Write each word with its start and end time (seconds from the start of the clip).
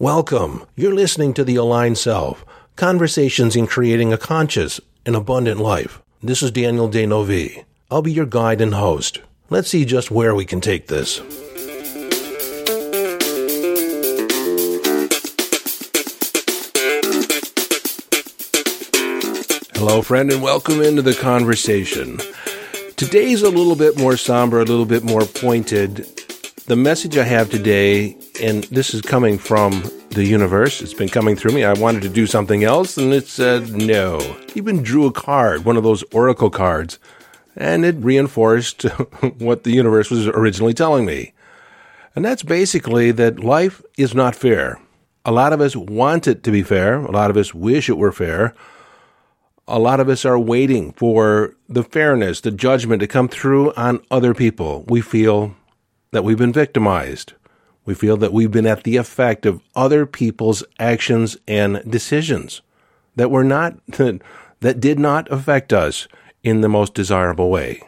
Welcome. 0.00 0.64
You're 0.76 0.94
listening 0.94 1.34
to 1.34 1.42
The 1.42 1.56
Aligned 1.56 1.98
Self 1.98 2.44
Conversations 2.76 3.56
in 3.56 3.66
Creating 3.66 4.12
a 4.12 4.16
Conscious 4.16 4.80
and 5.04 5.16
Abundant 5.16 5.58
Life. 5.58 6.00
This 6.22 6.40
is 6.40 6.52
Daniel 6.52 6.86
D'Neuville. 6.86 7.64
I'll 7.90 8.00
be 8.00 8.12
your 8.12 8.24
guide 8.24 8.60
and 8.60 8.74
host. 8.74 9.20
Let's 9.50 9.70
see 9.70 9.84
just 9.84 10.12
where 10.12 10.36
we 10.36 10.44
can 10.44 10.60
take 10.60 10.86
this. 10.86 11.18
Hello, 19.74 20.00
friend, 20.02 20.30
and 20.30 20.40
welcome 20.40 20.80
into 20.80 21.02
the 21.02 21.18
conversation. 21.20 22.20
Today's 22.94 23.42
a 23.42 23.50
little 23.50 23.74
bit 23.74 23.98
more 23.98 24.16
somber, 24.16 24.60
a 24.60 24.64
little 24.64 24.86
bit 24.86 25.02
more 25.02 25.24
pointed. 25.24 26.06
The 26.66 26.76
message 26.76 27.16
I 27.16 27.24
have 27.24 27.50
today, 27.50 28.16
and 28.42 28.64
this 28.64 28.92
is 28.92 29.00
coming 29.00 29.38
from 29.38 29.82
the 30.10 30.24
universe, 30.24 30.82
it's 30.82 30.94
been 30.94 31.08
coming 31.08 31.36
through 31.36 31.52
me. 31.52 31.64
I 31.64 31.72
wanted 31.72 32.02
to 32.02 32.08
do 32.08 32.26
something 32.26 32.64
else, 32.64 32.96
and 32.98 33.12
it 33.12 33.26
said 33.26 33.70
no. 33.70 34.36
Even 34.54 34.82
drew 34.82 35.06
a 35.06 35.12
card, 35.12 35.64
one 35.64 35.76
of 35.76 35.82
those 35.82 36.02
oracle 36.12 36.50
cards, 36.50 36.98
and 37.56 37.84
it 37.84 37.96
reinforced 37.96 38.82
what 39.38 39.64
the 39.64 39.72
universe 39.72 40.10
was 40.10 40.26
originally 40.26 40.74
telling 40.74 41.06
me. 41.06 41.32
And 42.14 42.24
that's 42.24 42.42
basically 42.42 43.12
that 43.12 43.40
life 43.40 43.82
is 43.96 44.14
not 44.14 44.34
fair. 44.34 44.80
A 45.24 45.32
lot 45.32 45.52
of 45.52 45.60
us 45.60 45.76
want 45.76 46.26
it 46.26 46.42
to 46.44 46.50
be 46.50 46.62
fair, 46.62 46.96
a 46.96 47.10
lot 47.10 47.30
of 47.30 47.36
us 47.36 47.54
wish 47.54 47.88
it 47.88 47.98
were 47.98 48.12
fair 48.12 48.54
a 49.68 49.78
lot 49.78 50.00
of 50.00 50.08
us 50.08 50.24
are 50.24 50.38
waiting 50.38 50.92
for 50.94 51.54
the 51.68 51.84
fairness, 51.84 52.40
the 52.40 52.50
judgment 52.50 53.00
to 53.00 53.06
come 53.06 53.28
through 53.28 53.72
on 53.74 54.02
other 54.10 54.32
people. 54.32 54.84
We 54.88 55.02
feel 55.02 55.54
that 56.10 56.24
we've 56.24 56.38
been 56.38 56.52
victimized. 56.52 57.34
We 57.84 57.94
feel 57.94 58.16
that 58.18 58.32
we've 58.32 58.50
been 58.50 58.66
at 58.66 58.84
the 58.84 58.96
effect 58.96 59.46
of 59.46 59.62
other 59.74 60.06
people's 60.06 60.62
actions 60.78 61.36
and 61.46 61.82
decisions 61.88 62.60
that 63.16 63.30
were 63.30 63.44
not, 63.44 63.76
that 64.60 64.80
did 64.80 64.98
not 64.98 65.30
affect 65.30 65.72
us 65.72 66.08
in 66.42 66.60
the 66.60 66.68
most 66.68 66.94
desirable 66.94 67.50
way. 67.50 67.82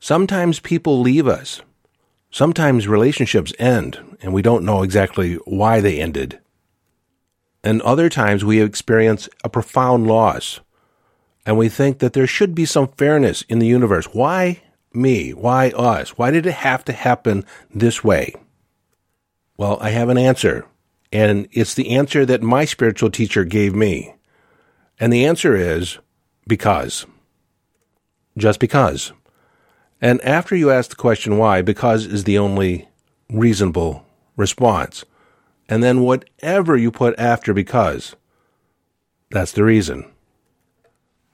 Sometimes 0.00 0.60
people 0.60 1.00
leave 1.00 1.28
us. 1.28 1.62
Sometimes 2.30 2.88
relationships 2.88 3.52
end 3.58 3.98
and 4.22 4.32
we 4.32 4.42
don't 4.42 4.64
know 4.64 4.82
exactly 4.82 5.34
why 5.44 5.80
they 5.80 6.00
ended. 6.00 6.40
And 7.62 7.80
other 7.82 8.08
times 8.08 8.44
we 8.44 8.60
experience 8.60 9.28
a 9.44 9.48
profound 9.48 10.06
loss 10.06 10.60
and 11.46 11.56
we 11.56 11.68
think 11.68 11.98
that 11.98 12.12
there 12.12 12.26
should 12.26 12.54
be 12.54 12.64
some 12.64 12.88
fairness 12.88 13.42
in 13.42 13.58
the 13.58 13.66
universe. 13.66 14.06
Why 14.06 14.62
me? 14.94 15.30
Why 15.30 15.70
us? 15.70 16.18
Why 16.18 16.30
did 16.30 16.46
it 16.46 16.54
have 16.54 16.84
to 16.86 16.92
happen 16.92 17.44
this 17.74 18.02
way? 18.02 18.34
Well, 19.56 19.78
I 19.80 19.90
have 19.90 20.08
an 20.08 20.18
answer, 20.18 20.66
and 21.12 21.48
it's 21.52 21.74
the 21.74 21.90
answer 21.90 22.24
that 22.26 22.42
my 22.42 22.64
spiritual 22.64 23.10
teacher 23.10 23.44
gave 23.44 23.74
me. 23.74 24.14
And 24.98 25.12
the 25.12 25.24
answer 25.24 25.54
is 25.54 25.98
because. 26.46 27.06
Just 28.36 28.60
because. 28.60 29.12
And 30.00 30.20
after 30.22 30.56
you 30.56 30.70
ask 30.70 30.90
the 30.90 30.96
question 30.96 31.38
why, 31.38 31.62
because 31.62 32.06
is 32.06 32.24
the 32.24 32.38
only 32.38 32.88
reasonable 33.30 34.04
response. 34.36 35.04
And 35.68 35.82
then 35.82 36.02
whatever 36.02 36.76
you 36.76 36.90
put 36.90 37.18
after 37.18 37.54
because, 37.54 38.16
that's 39.30 39.52
the 39.52 39.64
reason. 39.64 40.10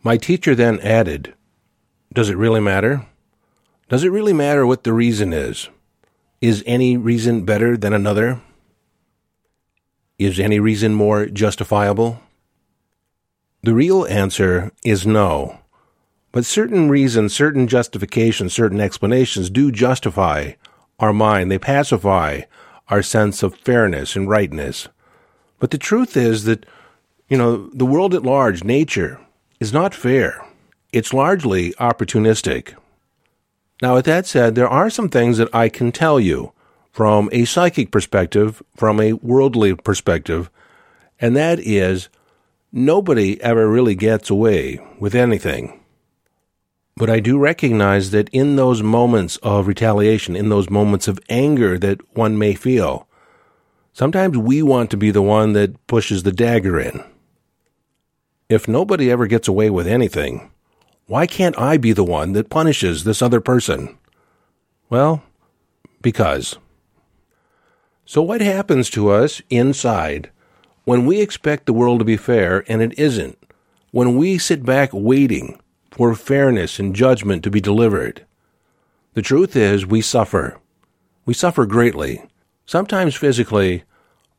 My 0.02 0.16
teacher 0.16 0.54
then 0.54 0.78
added, 0.80 1.34
Does 2.12 2.30
it 2.30 2.36
really 2.36 2.60
matter? 2.60 3.06
Does 3.89 4.05
it 4.05 4.12
really 4.12 4.34
matter 4.34 4.67
what 4.67 4.84
the 4.84 4.92
reason 4.92 5.33
is? 5.33 5.70
Is 6.42 6.62
any 6.67 6.98
reason 6.98 7.44
better 7.44 7.75
than 7.75 7.94
another? 7.94 8.42
Is 10.19 10.39
any 10.39 10.61
reason 10.61 10.94
more 10.94 11.25
justifiable? 11.27 12.20
The 13.62 13.72
real 13.72 14.05
answer 14.06 14.72
is 14.84 15.06
no. 15.06 15.61
But 16.33 16.44
certain 16.44 16.91
reasons, 16.91 17.34
certain 17.34 17.66
justifications, 17.66 18.53
certain 18.53 18.81
explanations 18.81 19.48
do 19.48 19.72
justify 19.72 20.53
our 20.98 21.15
mind. 21.15 21.50
They 21.50 21.59
pacify 21.59 22.43
our 22.88 23.03
sense 23.03 23.43
of 23.43 23.56
fairness 23.56 24.16
and 24.16 24.28
rightness. 24.28 24.88
But 25.59 25.71
the 25.71 25.78
truth 25.78 26.15
is 26.15 26.44
that, 26.44 26.66
you 27.28 27.38
know, 27.38 27.69
the 27.71 27.87
world 27.87 28.15
at 28.15 28.22
large, 28.22 28.65
nature, 28.65 29.19
is 29.60 29.72
not 29.72 29.94
fair. 29.94 30.47
It's 30.93 31.15
largely 31.15 31.72
opportunistic. 31.75 32.75
Now, 33.81 33.94
with 33.94 34.06
that 34.06 34.27
said, 34.27 34.55
there 34.55 34.69
are 34.69 34.91
some 34.91 35.09
things 35.09 35.39
that 35.39 35.55
I 35.55 35.69
can 35.69 35.93
tell 35.93 36.19
you 36.19 36.53
from 36.91 37.28
a 37.31 37.44
psychic 37.44 37.93
perspective, 37.93 38.61
from 38.77 39.00
a 39.00 39.12
worldly 39.12 39.75
perspective, 39.75 40.50
and 41.21 41.37
that 41.37 41.61
is 41.61 42.09
nobody 42.72 43.41
ever 43.41 43.69
really 43.69 43.94
gets 43.94 44.31
away 44.31 44.81
with 44.99 45.15
anything. 45.15 45.78
But 46.97 47.09
I 47.09 47.21
do 47.21 47.39
recognize 47.39 48.11
that 48.11 48.28
in 48.31 48.56
those 48.56 48.83
moments 48.83 49.37
of 49.37 49.69
retaliation, 49.69 50.34
in 50.34 50.49
those 50.49 50.69
moments 50.69 51.06
of 51.06 51.21
anger 51.28 51.78
that 51.78 52.00
one 52.16 52.37
may 52.37 52.55
feel, 52.55 53.06
sometimes 53.93 54.37
we 54.37 54.62
want 54.62 54.91
to 54.91 54.97
be 54.97 55.12
the 55.12 55.22
one 55.22 55.53
that 55.53 55.87
pushes 55.87 56.25
the 56.25 56.33
dagger 56.33 56.81
in. 56.81 57.05
If 58.49 58.66
nobody 58.66 59.09
ever 59.12 59.28
gets 59.28 59.47
away 59.47 59.71
with 59.71 59.87
anything, 59.87 60.50
why 61.08 61.26
can't 61.26 61.58
I 61.58 61.78
be 61.78 61.92
the 61.92 62.04
one 62.04 62.34
that 62.34 62.50
punishes 62.50 63.04
this 63.04 63.22
other 63.22 63.41
person? 63.41 63.96
Well, 64.91 65.22
because. 66.02 66.58
So, 68.04 68.20
what 68.20 68.42
happens 68.42 68.91
to 68.91 69.08
us 69.08 69.41
inside 69.48 70.30
when 70.84 71.06
we 71.06 71.22
expect 71.22 71.64
the 71.64 71.72
world 71.72 72.00
to 72.00 72.04
be 72.04 72.18
fair 72.18 72.62
and 72.70 72.82
it 72.82 72.98
isn't? 72.98 73.38
When 73.91 74.18
we 74.18 74.36
sit 74.36 74.66
back 74.66 74.91
waiting 74.92 75.58
for 75.91 76.14
fairness 76.14 76.78
and 76.78 76.94
judgment 76.94 77.42
to 77.44 77.50
be 77.50 77.60
delivered? 77.60 78.26
The 79.14 79.22
truth 79.22 79.56
is, 79.56 79.86
we 79.86 80.02
suffer. 80.02 80.60
We 81.24 81.32
suffer 81.32 81.64
greatly, 81.64 82.22
sometimes 82.66 83.14
physically, 83.14 83.84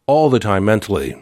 all 0.06 0.29
the 0.29 0.40
time 0.40 0.66
mentally. 0.66 1.16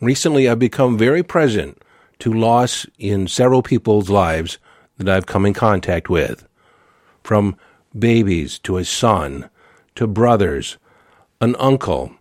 Recently, 0.00 0.48
I've 0.48 0.58
become 0.58 0.96
very 0.96 1.22
present 1.22 1.82
to 2.20 2.32
loss 2.32 2.86
in 2.98 3.28
several 3.28 3.62
people's 3.62 4.08
lives 4.10 4.58
that 4.98 5.08
I've 5.08 5.26
come 5.26 5.46
in 5.46 5.54
contact 5.54 6.08
with. 6.08 6.46
From 7.22 7.56
babies 7.98 8.58
to 8.60 8.78
a 8.78 8.84
son, 8.84 9.50
to 9.94 10.06
brothers, 10.06 10.78
an 11.40 11.56
uncle, 11.58 12.12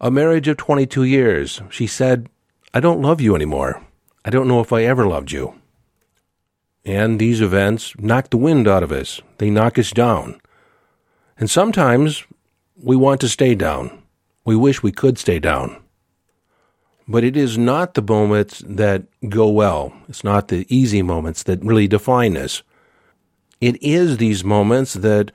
a 0.00 0.10
marriage 0.10 0.48
of 0.48 0.56
22 0.56 1.04
years. 1.04 1.62
She 1.70 1.86
said, 1.86 2.28
I 2.74 2.80
don't 2.80 3.02
love 3.02 3.20
you 3.20 3.34
anymore. 3.34 3.82
I 4.24 4.30
don't 4.30 4.48
know 4.48 4.60
if 4.60 4.72
I 4.72 4.84
ever 4.84 5.06
loved 5.06 5.32
you. 5.32 5.54
And 6.84 7.18
these 7.18 7.40
events 7.40 7.94
knock 7.98 8.30
the 8.30 8.36
wind 8.36 8.68
out 8.68 8.82
of 8.82 8.92
us. 8.92 9.20
They 9.38 9.50
knock 9.50 9.78
us 9.78 9.90
down. 9.90 10.40
And 11.38 11.50
sometimes 11.50 12.24
we 12.76 12.96
want 12.96 13.20
to 13.22 13.28
stay 13.28 13.54
down. 13.54 14.02
We 14.44 14.56
wish 14.56 14.82
we 14.82 14.92
could 14.92 15.18
stay 15.18 15.38
down. 15.38 15.82
But 17.08 17.22
it 17.22 17.36
is 17.36 17.56
not 17.56 17.94
the 17.94 18.02
moments 18.02 18.62
that 18.66 19.04
go 19.28 19.48
well. 19.48 19.92
It's 20.08 20.24
not 20.24 20.48
the 20.48 20.66
easy 20.68 21.02
moments 21.02 21.42
that 21.44 21.64
really 21.64 21.86
define 21.86 22.36
us. 22.36 22.62
It 23.60 23.80
is 23.82 24.16
these 24.16 24.44
moments 24.44 24.94
that 24.94 25.30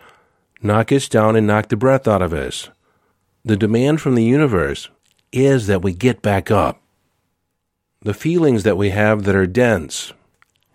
knock 0.62 0.92
us 0.92 1.08
down 1.08 1.36
and 1.36 1.48
knock 1.48 1.70
the 1.70 1.78
breath 1.78 2.08
out 2.08 2.22
of 2.22 2.34
us. 2.34 2.70
The 3.44 3.58
demand 3.58 4.02
from 4.02 4.16
the 4.16 4.24
universe 4.24 4.90
is 5.32 5.68
that 5.68 5.82
we 5.82 5.94
get 5.94 6.22
back 6.22 6.52
up. 6.52 6.82
The 8.02 8.14
feelings 8.14 8.64
that 8.64 8.78
we 8.78 8.90
have 8.90 9.24
that 9.24 9.36
are 9.36 9.48
dense, 9.48 10.14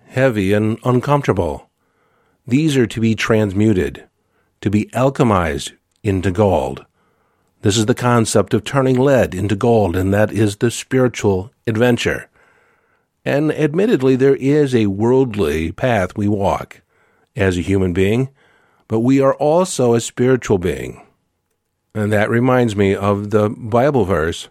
heavy, 0.07 0.53
and 0.53 0.79
uncomfortable, 0.85 1.69
these 2.47 2.77
are 2.77 2.87
to 2.87 3.01
be 3.01 3.15
transmuted, 3.15 4.09
to 4.61 4.71
be 4.71 4.87
alchemized 4.87 5.73
into 6.03 6.31
gold. 6.31 6.87
This 7.67 7.79
is 7.79 7.87
the 7.87 7.97
concept 7.97 8.55
of 8.55 8.63
turning 8.63 8.97
lead 8.97 9.35
into 9.35 9.57
gold, 9.57 9.97
and 9.97 10.15
that 10.15 10.31
is 10.31 10.59
the 10.59 10.71
spiritual 10.71 11.51
adventure. 11.67 12.29
And 13.25 13.51
admittedly, 13.51 14.15
there 14.15 14.37
is 14.37 14.73
a 14.73 14.87
worldly 14.87 15.73
path 15.73 16.17
we 16.17 16.29
walk 16.29 16.83
as 17.35 17.59
a 17.59 17.63
human 17.63 17.93
being, 17.93 18.29
but 18.87 19.01
we 19.01 19.21
are 19.21 19.35
also 19.35 19.95
a 19.95 20.01
spiritual 20.01 20.59
being. 20.59 21.05
And 21.93 22.13
that 22.13 22.31
reminds 22.31 22.77
me 22.77 22.95
of 22.95 23.31
the 23.31 23.51
Bible 23.51 24.05
verse 24.05 24.49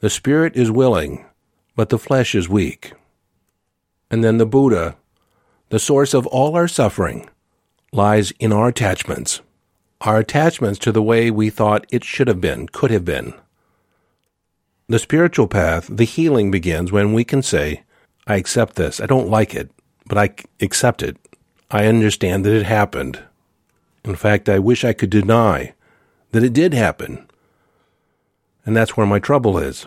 The 0.00 0.08
spirit 0.08 0.56
is 0.56 0.70
willing, 0.70 1.26
but 1.74 1.90
the 1.90 1.98
flesh 1.98 2.34
is 2.34 2.48
weak. 2.48 2.94
And 4.10 4.24
then 4.24 4.38
the 4.38 4.46
Buddha, 4.46 4.96
the 5.68 5.78
source 5.78 6.14
of 6.14 6.26
all 6.28 6.56
our 6.56 6.66
suffering, 6.66 7.28
lies 7.92 8.30
in 8.40 8.54
our 8.54 8.68
attachments 8.68 9.42
our 10.06 10.18
attachments 10.18 10.78
to 10.78 10.92
the 10.92 11.02
way 11.02 11.32
we 11.32 11.50
thought 11.50 11.84
it 11.90 12.04
should 12.04 12.28
have 12.28 12.40
been, 12.40 12.68
could 12.68 12.92
have 12.92 13.04
been. 13.04 13.34
The 14.88 15.00
spiritual 15.00 15.48
path, 15.48 15.88
the 15.90 16.04
healing 16.04 16.52
begins 16.52 16.92
when 16.92 17.12
we 17.12 17.24
can 17.24 17.42
say, 17.42 17.82
I 18.24 18.36
accept 18.36 18.76
this. 18.76 19.00
I 19.00 19.06
don't 19.06 19.28
like 19.28 19.52
it, 19.52 19.68
but 20.06 20.16
I 20.16 20.30
accept 20.60 21.02
it. 21.02 21.16
I 21.72 21.86
understand 21.86 22.44
that 22.44 22.54
it 22.54 22.66
happened. 22.66 23.20
In 24.04 24.14
fact, 24.14 24.48
I 24.48 24.60
wish 24.60 24.84
I 24.84 24.92
could 24.92 25.10
deny 25.10 25.74
that 26.30 26.44
it 26.44 26.52
did 26.52 26.72
happen. 26.72 27.26
And 28.64 28.76
that's 28.76 28.96
where 28.96 29.06
my 29.06 29.18
trouble 29.18 29.58
is. 29.58 29.86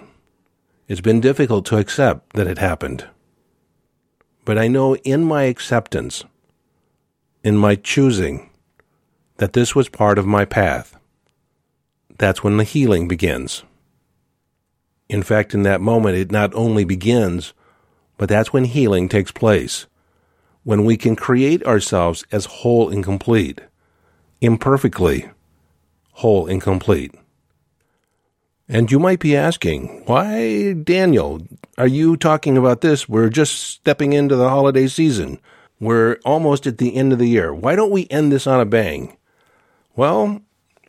It's 0.90 1.00
been 1.00 1.22
difficult 1.22 1.66
to 1.68 1.78
accept 1.78 2.34
that 2.34 2.48
it 2.48 2.58
happened. 2.58 3.08
But 4.44 4.58
I 4.58 4.68
know 4.68 4.98
in 4.98 5.24
my 5.24 5.44
acceptance, 5.44 6.26
in 7.42 7.56
my 7.56 7.76
choosing, 7.76 8.49
that 9.40 9.54
this 9.54 9.74
was 9.74 9.90
part 9.90 10.20
of 10.20 10.28
my 10.28 10.46
path. 10.46 10.98
That's 12.18 12.44
when 12.44 12.58
the 12.58 12.64
healing 12.64 13.08
begins. 13.08 13.64
In 15.10 15.24
fact, 15.24 15.54
in 15.54 15.64
that 15.64 15.82
moment, 15.82 16.18
it 16.18 16.32
not 16.32 16.54
only 16.54 16.84
begins, 16.84 17.54
but 18.18 18.30
that's 18.30 18.54
when 18.54 18.66
healing 18.66 19.10
takes 19.10 19.32
place. 19.32 19.88
When 20.64 20.86
we 20.86 20.98
can 20.98 21.16
create 21.16 21.66
ourselves 21.66 22.26
as 22.32 22.46
whole 22.46 22.90
and 22.90 23.04
complete, 23.04 23.62
imperfectly 24.42 25.30
whole 26.12 26.48
and 26.48 26.62
complete. 26.62 27.16
And 28.68 28.92
you 28.92 29.00
might 29.00 29.20
be 29.20 29.38
asking, 29.38 30.04
why, 30.06 30.74
Daniel, 30.74 31.42
are 31.78 31.88
you 31.88 32.18
talking 32.18 32.58
about 32.58 32.82
this? 32.82 33.08
We're 33.08 33.30
just 33.30 33.54
stepping 33.54 34.12
into 34.12 34.36
the 34.36 34.50
holiday 34.50 34.88
season. 34.88 35.40
We're 35.80 36.20
almost 36.26 36.68
at 36.68 36.78
the 36.78 36.94
end 36.94 37.14
of 37.14 37.20
the 37.20 37.30
year. 37.30 37.54
Why 37.54 37.76
don't 37.76 37.90
we 37.90 38.06
end 38.12 38.34
this 38.34 38.46
on 38.46 38.60
a 38.60 38.66
bang? 38.66 39.16
Well, 40.00 40.40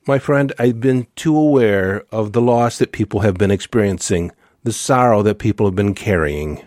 my 0.07 0.21
friend, 0.21 0.53
I've 0.57 0.79
been 0.79 1.09
too 1.17 1.37
aware 1.37 2.05
of 2.13 2.31
the 2.33 2.41
loss 2.41 2.79
that 2.79 2.93
people 2.93 3.23
have 3.23 3.35
been 3.35 3.51
experiencing, 3.51 4.31
the 4.63 4.73
sorrow 4.73 5.21
that 5.25 5.41
people 5.41 5.67
have 5.67 5.75
been 5.75 5.97
carrying. 5.97 6.63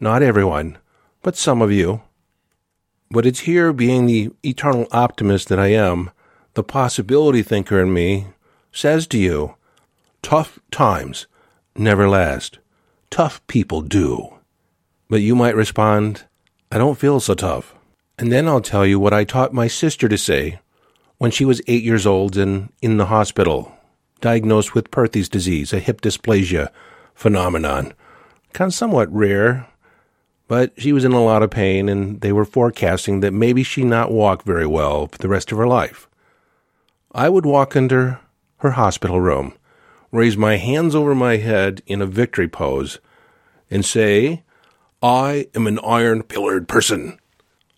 Not 0.00 0.22
everyone, 0.22 0.78
but 1.22 1.34
some 1.34 1.60
of 1.60 1.72
you. 1.72 2.02
But 3.10 3.26
it's 3.26 3.40
here, 3.50 3.72
being 3.72 4.06
the 4.06 4.30
eternal 4.44 4.86
optimist 4.92 5.48
that 5.48 5.58
I 5.58 5.72
am, 5.72 6.12
the 6.54 6.62
possibility 6.62 7.42
thinker 7.42 7.82
in 7.82 7.92
me, 7.92 8.28
says 8.70 9.08
to 9.08 9.18
you, 9.18 9.56
Tough 10.22 10.60
times 10.70 11.26
never 11.74 12.08
last. 12.08 12.60
Tough 13.10 13.44
people 13.48 13.80
do. 13.82 14.34
But 15.08 15.20
you 15.20 15.34
might 15.34 15.56
respond, 15.56 16.26
I 16.70 16.78
don't 16.78 16.96
feel 16.96 17.18
so 17.18 17.34
tough. 17.34 17.74
And 18.20 18.30
then 18.30 18.46
I'll 18.46 18.60
tell 18.60 18.86
you 18.86 19.00
what 19.00 19.12
I 19.12 19.24
taught 19.24 19.52
my 19.52 19.66
sister 19.66 20.08
to 20.08 20.16
say 20.16 20.60
when 21.18 21.30
she 21.30 21.44
was 21.44 21.62
eight 21.66 21.82
years 21.82 22.06
old 22.06 22.36
and 22.36 22.72
in 22.82 22.96
the 22.96 23.06
hospital, 23.06 23.72
diagnosed 24.20 24.74
with 24.74 24.90
Perthes 24.90 25.28
disease, 25.28 25.72
a 25.72 25.78
hip 25.78 26.00
dysplasia 26.00 26.68
phenomenon. 27.14 27.92
Kind 28.52 28.70
of 28.70 28.74
somewhat 28.74 29.12
rare, 29.12 29.66
but 30.48 30.72
she 30.78 30.92
was 30.92 31.04
in 31.04 31.12
a 31.12 31.24
lot 31.24 31.42
of 31.42 31.50
pain 31.50 31.88
and 31.88 32.20
they 32.20 32.32
were 32.32 32.44
forecasting 32.44 33.20
that 33.20 33.32
maybe 33.32 33.62
she 33.62 33.84
not 33.84 34.12
walk 34.12 34.44
very 34.44 34.66
well 34.66 35.06
for 35.06 35.18
the 35.18 35.28
rest 35.28 35.52
of 35.52 35.58
her 35.58 35.66
life. 35.66 36.08
I 37.12 37.28
would 37.28 37.46
walk 37.46 37.76
into 37.76 38.18
her 38.58 38.72
hospital 38.72 39.20
room 39.20 39.54
raise 40.16 40.36
my 40.36 40.56
hands 40.56 40.94
over 40.94 41.14
my 41.14 41.36
head 41.36 41.82
in 41.86 42.00
a 42.00 42.06
victory 42.06 42.48
pose, 42.48 42.98
and 43.70 43.84
say, 43.84 44.42
I 45.02 45.48
am 45.54 45.66
an 45.66 45.78
iron 45.80 46.22
pillared 46.22 46.68
person. 46.68 47.18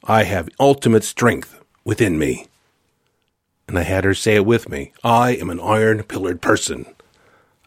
I 0.04 0.24
have 0.24 0.48
ultimate 0.60 1.04
strength 1.04 1.60
within 1.84 2.18
me. 2.18 2.46
And 3.68 3.78
I 3.78 3.82
had 3.82 4.04
her 4.04 4.14
say 4.14 4.36
it 4.36 4.46
with 4.46 4.68
me 4.68 4.92
I 5.04 5.32
am 5.36 5.50
an 5.50 5.60
iron 5.60 6.02
pillared 6.02 6.40
person. 6.40 6.86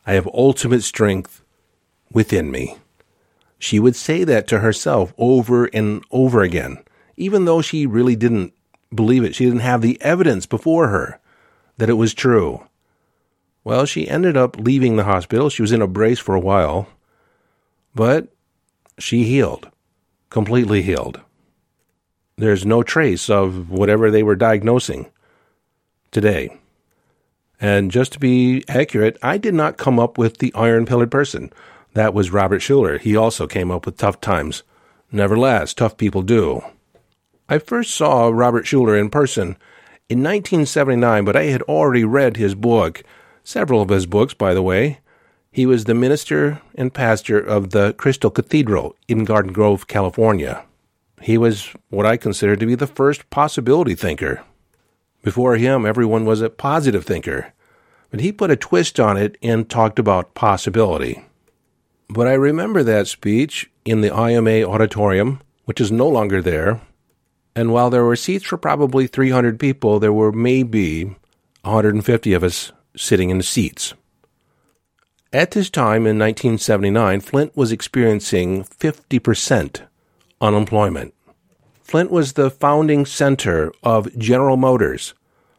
I 0.06 0.13
have 0.13 0.27
ultimate 0.33 0.81
strength 0.81 1.44
within 2.12 2.50
me. 2.50 2.77
She 3.59 3.80
would 3.80 3.95
say 3.95 4.24
that 4.24 4.48
to 4.48 4.59
herself 4.59 5.13
over 5.19 5.65
and 5.65 6.03
over 6.09 6.42
again, 6.42 6.83
even 7.15 7.45
though 7.45 7.62
she 7.62 7.86
really 7.86 8.15
didn't 8.15 8.53
believe 8.94 9.24
it. 9.24 9.36
She 9.36 9.45
didn't 9.45 9.59
have 9.59 9.83
the 9.83 10.01
evidence 10.01 10.48
before 10.48 10.88
her 10.88 11.19
that 11.77 11.89
it 11.89 11.94
was 11.94 12.15
true. 12.15 12.65
Well, 13.63 13.86
she 13.86 14.09
ended 14.09 14.36
up 14.36 14.57
leaving 14.57 14.95
the 14.95 15.04
hospital. 15.04 15.51
She 15.51 15.62
was 15.62 15.71
in 15.71 15.83
a 15.83 15.88
brace 15.88 16.18
for 16.18 16.33
a 16.33 16.39
while, 16.39 16.89
but 17.94 18.33
she 18.97 19.24
healed, 19.24 19.69
completely 20.31 20.81
healed. 20.81 21.21
There's 22.38 22.65
no 22.65 22.81
trace 22.81 23.30
of 23.30 23.69
whatever 23.69 24.09
they 24.09 24.24
were 24.24 24.36
diagnosing 24.36 25.12
today. 26.11 26.57
And 27.59 27.91
just 27.91 28.13
to 28.13 28.19
be 28.19 28.63
accurate, 28.67 29.17
I 29.21 29.37
did 29.37 29.53
not 29.53 29.77
come 29.77 29.99
up 29.99 30.17
with 30.17 30.37
the 30.39 30.53
iron 30.55 30.85
pillared 30.85 31.11
person. 31.11 31.53
That 31.93 32.13
was 32.13 32.31
Robert 32.31 32.61
Schuller. 32.61 32.99
He 32.99 33.15
also 33.15 33.47
came 33.47 33.69
up 33.69 33.85
with 33.85 33.97
tough 33.97 34.19
times. 34.19 34.63
Nevertheless, 35.11 35.73
tough 35.73 35.97
people 35.97 36.21
do. 36.21 36.61
I 37.49 37.59
first 37.59 37.93
saw 37.93 38.29
Robert 38.29 38.65
Schuller 38.65 38.99
in 38.99 39.09
person 39.09 39.57
in 40.09 40.23
1979, 40.23 41.25
but 41.25 41.35
I 41.35 41.43
had 41.43 41.61
already 41.63 42.03
read 42.03 42.37
his 42.37 42.55
book, 42.55 43.03
several 43.43 43.81
of 43.81 43.89
his 43.89 44.05
books, 44.05 44.33
by 44.33 44.53
the 44.53 44.61
way. 44.61 44.99
He 45.51 45.65
was 45.65 45.83
the 45.83 45.93
minister 45.93 46.61
and 46.75 46.93
pastor 46.93 47.37
of 47.37 47.71
the 47.71 47.93
Crystal 47.93 48.31
Cathedral 48.31 48.95
in 49.07 49.25
Garden 49.25 49.51
Grove, 49.51 49.87
California. 49.87 50.63
He 51.21 51.37
was 51.37 51.73
what 51.89 52.05
I 52.05 52.15
consider 52.15 52.55
to 52.55 52.65
be 52.65 52.75
the 52.75 52.87
first 52.87 53.29
possibility 53.29 53.93
thinker. 53.95 54.43
Before 55.21 55.56
him, 55.56 55.85
everyone 55.85 56.25
was 56.25 56.41
a 56.41 56.50
positive 56.50 57.06
thinker, 57.06 57.53
but 58.09 58.19
he 58.19 58.31
put 58.31 58.51
a 58.51 58.56
twist 58.56 59.00
on 59.00 59.18
it 59.18 59.38
and 59.41 59.69
talked 59.69 60.00
about 60.00 60.33
possibility. 60.33 61.23
But 62.09 62.27
I 62.27 62.33
remember 62.33 62.83
that 62.83 63.07
speech 63.07 63.69
in 63.85 64.01
the 64.01 64.13
IMA 64.13 64.63
auditorium, 64.63 65.41
which 65.65 65.79
is 65.79 65.91
no 65.91 66.07
longer 66.07 66.41
there, 66.41 66.81
and 67.56 67.71
while 67.71 67.89
there 67.89 68.03
were 68.03 68.15
seats 68.15 68.45
for 68.45 68.57
probably 68.57 69.07
300 69.07 69.59
people, 69.59 70.00
there 70.00 70.13
were 70.13 70.31
maybe 70.31 71.06
150 71.63 72.33
of 72.33 72.44
us 72.44 72.71
sitting 72.95 73.29
in 73.29 73.38
the 73.38 73.44
seats. 73.44 73.94
At 75.33 75.51
this 75.51 75.69
time 75.69 76.06
in 76.07 76.19
1979, 76.19 77.21
Flint 77.21 77.56
was 77.56 77.71
experiencing 77.71 78.63
50% 78.63 79.81
unemployment. 80.41 81.13
Flint 81.91 82.09
was 82.09 82.33
the 82.33 82.49
founding 82.49 83.05
center 83.05 83.69
of 83.83 84.17
General 84.17 84.55
Motors, 84.55 85.13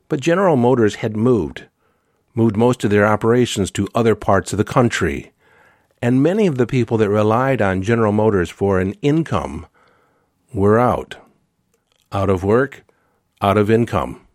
but 0.08 0.18
General 0.18 0.56
Motors 0.56 0.94
had 0.94 1.14
moved, 1.14 1.64
moved 2.34 2.56
most 2.56 2.82
of 2.84 2.90
their 2.90 3.04
operations 3.04 3.70
to 3.72 3.86
other 3.94 4.14
parts 4.14 4.50
of 4.50 4.56
the 4.56 4.64
country, 4.64 5.32
and 6.00 6.22
many 6.22 6.46
of 6.46 6.56
the 6.56 6.66
people 6.66 6.96
that 6.96 7.10
relied 7.10 7.60
on 7.60 7.82
General 7.82 8.12
Motors 8.12 8.48
for 8.48 8.80
an 8.80 8.94
income 9.02 9.66
were 10.54 10.78
out. 10.78 11.18
Out 12.12 12.30
of 12.30 12.42
work, 12.42 12.82
out 13.42 13.58
of 13.58 13.70
income. 13.70 14.26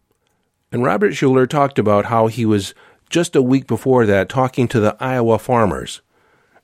And 0.72 0.84
Robert 0.84 1.14
Schuller 1.14 1.50
talked 1.50 1.80
about 1.80 2.06
how 2.06 2.28
he 2.28 2.46
was 2.46 2.76
just 3.10 3.36
a 3.36 3.42
week 3.42 3.66
before 3.66 4.06
that 4.06 4.30
talking 4.30 4.68
to 4.68 4.80
the 4.80 4.96
Iowa 5.00 5.40
farmers. 5.40 6.02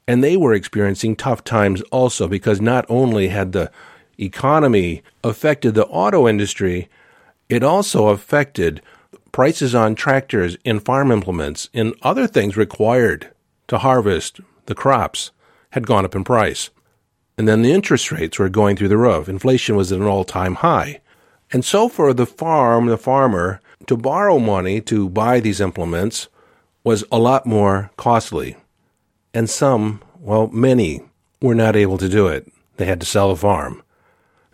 And 0.07 0.23
they 0.23 0.37
were 0.37 0.53
experiencing 0.53 1.15
tough 1.15 1.43
times 1.43 1.81
also 1.89 2.27
because 2.27 2.61
not 2.61 2.85
only 2.87 3.29
had 3.29 3.51
the 3.51 3.71
economy 4.17 5.03
affected 5.23 5.73
the 5.73 5.85
auto 5.87 6.27
industry, 6.27 6.89
it 7.49 7.63
also 7.63 8.07
affected 8.07 8.81
prices 9.31 9.73
on 9.73 9.95
tractors 9.95 10.57
and 10.63 10.83
farm 10.83 11.11
implements 11.11 11.69
and 11.73 11.95
other 12.01 12.27
things 12.27 12.55
required 12.55 13.29
to 13.67 13.79
harvest 13.79 14.39
the 14.65 14.75
crops 14.75 15.31
had 15.71 15.87
gone 15.87 16.05
up 16.05 16.15
in 16.15 16.23
price. 16.23 16.69
And 17.37 17.47
then 17.47 17.63
the 17.63 17.71
interest 17.71 18.11
rates 18.11 18.37
were 18.37 18.49
going 18.49 18.75
through 18.75 18.89
the 18.89 18.97
roof. 18.97 19.27
Inflation 19.27 19.75
was 19.75 19.91
at 19.91 19.99
an 19.99 20.05
all 20.05 20.23
time 20.23 20.55
high. 20.55 21.01
And 21.51 21.65
so 21.65 21.89
for 21.89 22.13
the 22.13 22.25
farm, 22.25 22.85
the 22.85 22.97
farmer, 22.97 23.59
to 23.87 23.97
borrow 23.97 24.39
money 24.39 24.81
to 24.81 25.09
buy 25.09 25.39
these 25.39 25.59
implements 25.59 26.27
was 26.83 27.03
a 27.11 27.19
lot 27.19 27.45
more 27.45 27.91
costly. 27.97 28.55
And 29.33 29.49
some, 29.49 30.01
well, 30.19 30.47
many, 30.47 31.01
were 31.41 31.55
not 31.55 31.75
able 31.75 31.97
to 31.97 32.09
do 32.09 32.27
it. 32.27 32.51
They 32.77 32.85
had 32.85 32.99
to 33.01 33.05
sell 33.05 33.29
the 33.29 33.35
farm. 33.35 33.83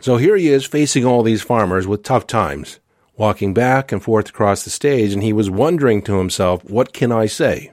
So 0.01 0.18
here 0.18 0.36
he 0.36 0.48
is 0.48 0.65
facing 0.65 1.06
all 1.06 1.24
these 1.24 1.41
farmers 1.41 1.86
with 1.86 2.03
tough 2.03 2.25
times, 2.25 2.79
walking 3.18 3.53
back 3.53 3.91
and 3.91 4.01
forth 4.01 4.29
across 4.29 4.63
the 4.63 4.70
stage, 4.70 5.13
and 5.13 5.22
he 5.22 5.34
was 5.34 5.50
wondering 5.50 6.01
to 6.03 6.18
himself, 6.18 6.63
what 6.63 6.94
can 6.94 7.12
I 7.12 7.25
say 7.25 7.72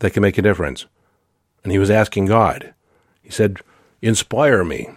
that 0.00 0.12
can 0.12 0.22
make 0.22 0.36
a 0.38 0.42
difference? 0.42 0.86
And 1.62 1.72
he 1.72 1.78
was 1.78 1.90
asking 1.90 2.26
God. 2.26 2.74
He 3.22 3.30
said, 3.30 3.58
inspire 4.02 4.64
me. 4.64 4.88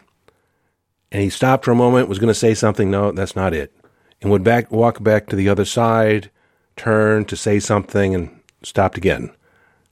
And 1.12 1.22
he 1.22 1.30
stopped 1.30 1.66
for 1.66 1.72
a 1.72 1.76
moment, 1.76 2.08
was 2.08 2.20
going 2.20 2.30
to 2.30 2.34
say 2.34 2.54
something. 2.54 2.90
No, 2.90 3.12
that's 3.12 3.36
not 3.36 3.54
it. 3.54 3.76
And 4.22 4.32
would 4.32 4.44
back, 4.44 4.72
walk 4.72 5.04
back 5.04 5.28
to 5.28 5.36
the 5.36 5.50
other 5.50 5.66
side, 5.66 6.32
turn 6.76 7.26
to 7.26 7.36
say 7.36 7.60
something, 7.60 8.16
and 8.16 8.40
stopped 8.64 8.98
again. 8.98 9.32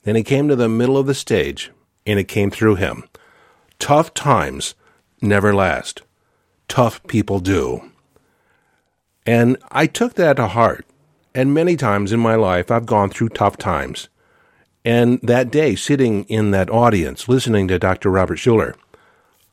Then 0.03 0.15
he 0.15 0.23
came 0.23 0.47
to 0.47 0.55
the 0.55 0.69
middle 0.69 0.97
of 0.97 1.07
the 1.07 1.13
stage, 1.13 1.71
and 2.05 2.17
it 2.17 2.27
came 2.27 2.49
through 2.49 2.75
him. 2.75 3.03
Tough 3.77 4.13
times 4.13 4.75
never 5.21 5.53
last. 5.53 6.01
Tough 6.69 7.05
people 7.07 7.41
do. 7.41 7.91
And 9.25 9.57
I 9.71 9.85
took 9.85 10.13
that 10.13 10.37
to 10.37 10.47
heart. 10.47 10.85
And 11.35 11.53
many 11.53 11.75
times 11.75 12.13
in 12.13 12.19
my 12.21 12.35
life, 12.35 12.71
I've 12.71 12.85
gone 12.85 13.09
through 13.09 13.29
tough 13.29 13.57
times. 13.57 14.07
And 14.85 15.19
that 15.21 15.51
day, 15.51 15.75
sitting 15.75 16.23
in 16.23 16.51
that 16.51 16.69
audience, 16.69 17.27
listening 17.27 17.67
to 17.67 17.77
Dr. 17.77 18.09
Robert 18.09 18.37
Schuller, 18.37 18.75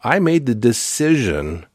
I 0.05 0.21
made 0.21 0.47
the 0.47 0.55
decision 0.55 1.67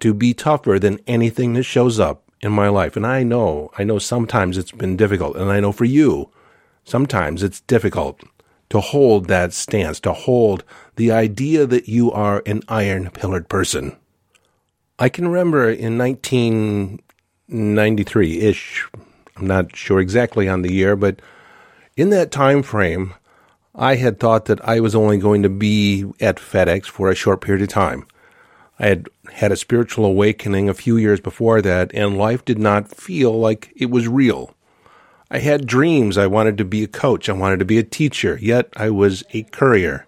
to 0.00 0.14
be 0.14 0.32
tougher 0.32 0.78
than 0.78 1.00
anything 1.06 1.52
that 1.52 1.64
shows 1.64 2.00
up 2.00 2.24
in 2.40 2.52
my 2.52 2.68
life. 2.68 2.96
And 2.96 3.06
I 3.06 3.22
know, 3.22 3.70
I 3.76 3.84
know 3.84 3.98
sometimes 3.98 4.56
it's 4.56 4.72
been 4.72 4.96
difficult. 4.96 5.36
And 5.36 5.50
I 5.50 5.60
know 5.60 5.72
for 5.72 5.84
you, 5.84 6.30
Sometimes 6.88 7.42
it's 7.42 7.60
difficult 7.60 8.22
to 8.70 8.80
hold 8.80 9.26
that 9.28 9.52
stance, 9.52 10.00
to 10.00 10.14
hold 10.14 10.64
the 10.96 11.12
idea 11.12 11.66
that 11.66 11.86
you 11.86 12.10
are 12.10 12.42
an 12.46 12.62
iron 12.66 13.10
pillared 13.10 13.50
person. 13.50 13.94
I 15.00 15.08
can 15.08 15.28
remember 15.28 15.70
in 15.70 15.96
1993 15.96 18.40
ish, 18.40 18.88
I'm 19.36 19.46
not 19.46 19.76
sure 19.76 20.00
exactly 20.00 20.48
on 20.48 20.62
the 20.62 20.72
year, 20.72 20.96
but 20.96 21.22
in 21.96 22.10
that 22.10 22.32
time 22.32 22.64
frame, 22.64 23.14
I 23.76 23.94
had 23.94 24.18
thought 24.18 24.46
that 24.46 24.60
I 24.66 24.80
was 24.80 24.96
only 24.96 25.18
going 25.18 25.44
to 25.44 25.48
be 25.48 26.04
at 26.20 26.38
FedEx 26.38 26.86
for 26.86 27.10
a 27.10 27.14
short 27.14 27.40
period 27.40 27.62
of 27.62 27.68
time. 27.68 28.08
I 28.80 28.88
had 28.88 29.06
had 29.32 29.52
a 29.52 29.56
spiritual 29.56 30.04
awakening 30.04 30.68
a 30.68 30.74
few 30.74 30.96
years 30.96 31.20
before 31.20 31.62
that, 31.62 31.92
and 31.94 32.18
life 32.18 32.44
did 32.44 32.58
not 32.58 32.88
feel 32.88 33.38
like 33.38 33.72
it 33.76 33.90
was 33.90 34.08
real. 34.08 34.56
I 35.30 35.38
had 35.38 35.66
dreams. 35.66 36.18
I 36.18 36.26
wanted 36.26 36.58
to 36.58 36.64
be 36.64 36.82
a 36.82 36.88
coach. 36.88 37.28
I 37.28 37.34
wanted 37.34 37.60
to 37.60 37.64
be 37.64 37.78
a 37.78 37.84
teacher, 37.84 38.36
yet 38.42 38.68
I 38.74 38.90
was 38.90 39.22
a 39.32 39.44
courier. 39.44 40.07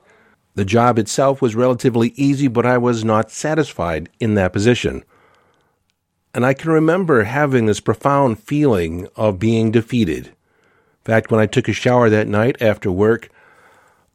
The 0.55 0.65
job 0.65 0.99
itself 0.99 1.41
was 1.41 1.55
relatively 1.55 2.13
easy, 2.17 2.49
but 2.49 2.67
I 2.67 2.79
was 2.79 3.05
not 3.05 3.31
satisfied 3.31 4.09
in 4.19 4.35
that 4.35 4.53
position. 4.53 5.05
And 6.35 6.45
I 6.45 6.55
can 6.55 6.71
remember 6.71 7.25
having 7.25 7.67
this 7.67 7.81
profound 7.81 8.39
feeling 8.41 9.09
of 9.17 9.39
being 9.39 9.71
defeated. 9.71 10.27
In 10.27 11.05
fact, 11.05 11.31
when 11.31 11.41
I 11.41 11.47
took 11.47 11.69
a 11.69 11.73
shower 11.73 12.11
that 12.11 12.29
night 12.29 12.61
after 12.61 12.91
work, 12.91 13.31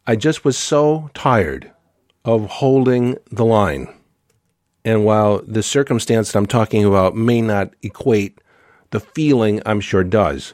I 0.05 0.15
just 0.15 0.45
was 0.45 0.57
so 0.57 1.09
tired 1.13 1.71
of 2.23 2.47
holding 2.47 3.17
the 3.31 3.45
line. 3.45 3.87
And 4.83 5.03
while 5.03 5.41
the 5.41 5.63
circumstance 5.63 6.31
that 6.31 6.37
I'm 6.37 6.45
talking 6.45 6.85
about 6.85 7.15
may 7.15 7.41
not 7.41 7.73
equate, 7.81 8.39
the 8.91 8.99
feeling 8.99 9.61
I'm 9.65 9.81
sure 9.81 10.03
does. 10.03 10.53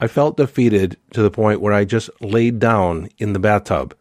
I 0.00 0.06
felt 0.06 0.36
defeated 0.36 0.96
to 1.12 1.22
the 1.22 1.30
point 1.30 1.60
where 1.60 1.72
I 1.72 1.84
just 1.84 2.08
laid 2.20 2.58
down 2.58 3.08
in 3.18 3.34
the 3.34 3.38
bathtub 3.38 3.94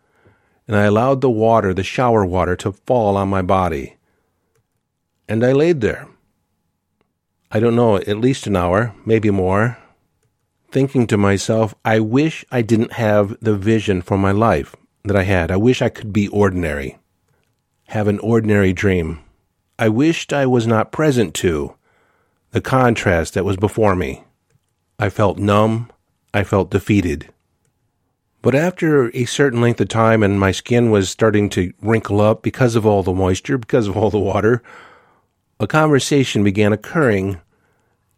and 0.67 0.75
I 0.75 0.83
allowed 0.83 1.21
the 1.21 1.29
water, 1.29 1.73
the 1.73 1.83
shower 1.83 2.25
water, 2.25 2.55
to 2.57 2.73
fall 2.73 3.15
on 3.15 3.29
my 3.29 3.41
body. 3.41 3.97
And 5.27 5.43
I 5.43 5.53
laid 5.53 5.81
there. 5.81 6.07
I 7.49 7.59
don't 7.59 7.75
know, 7.75 7.95
at 7.95 8.17
least 8.19 8.47
an 8.47 8.57
hour, 8.57 8.93
maybe 9.05 9.31
more, 9.31 9.77
thinking 10.69 11.07
to 11.07 11.17
myself, 11.17 11.73
I 11.85 11.99
wish 12.01 12.43
I 12.51 12.61
didn't 12.61 12.93
have 12.93 13.37
the 13.41 13.55
vision 13.55 14.01
for 14.01 14.17
my 14.17 14.31
life 14.31 14.75
that 15.05 15.15
I 15.15 15.23
had. 15.23 15.49
I 15.49 15.55
wish 15.55 15.81
I 15.81 15.89
could 15.89 16.11
be 16.11 16.27
ordinary, 16.27 16.97
have 17.87 18.07
an 18.09 18.19
ordinary 18.19 18.73
dream. 18.73 19.19
I 19.79 19.87
wished 19.89 20.33
I 20.33 20.45
was 20.45 20.67
not 20.67 20.91
present 20.91 21.33
to 21.35 21.75
the 22.51 22.61
contrast 22.61 23.33
that 23.33 23.45
was 23.45 23.57
before 23.57 23.95
me. 23.95 24.23
I 24.99 25.09
felt 25.09 25.37
numb. 25.37 25.89
I 26.33 26.43
felt 26.43 26.71
defeated. 26.71 27.29
But 28.41 28.55
after 28.55 29.09
a 29.15 29.25
certain 29.25 29.61
length 29.61 29.81
of 29.81 29.87
time 29.87 30.23
and 30.23 30.39
my 30.39 30.51
skin 30.51 30.91
was 30.91 31.09
starting 31.09 31.49
to 31.49 31.73
wrinkle 31.81 32.21
up 32.21 32.43
because 32.43 32.75
of 32.75 32.85
all 32.85 33.03
the 33.03 33.13
moisture, 33.13 33.57
because 33.57 33.87
of 33.87 33.97
all 33.97 34.09
the 34.09 34.19
water, 34.19 34.61
a 35.59 35.67
conversation 35.67 36.43
began 36.43 36.71
occurring 36.71 37.41